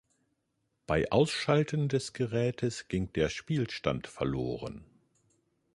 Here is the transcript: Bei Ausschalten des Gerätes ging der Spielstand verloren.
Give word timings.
Bei 0.87 1.11
Ausschalten 1.11 1.87
des 1.87 2.13
Gerätes 2.13 2.87
ging 2.87 3.13
der 3.13 3.29
Spielstand 3.29 4.07
verloren. 4.07 4.83